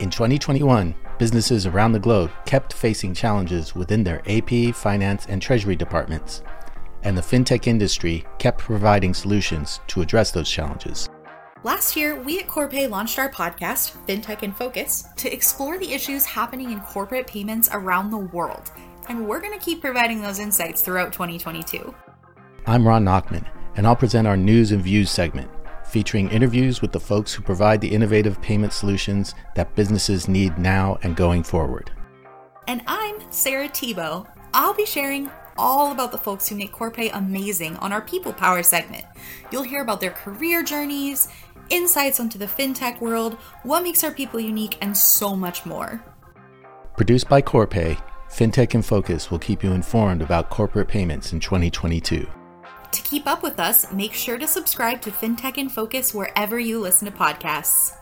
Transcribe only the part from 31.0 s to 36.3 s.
and going forward. And I'm Sarah Tebow. I'll be sharing all about the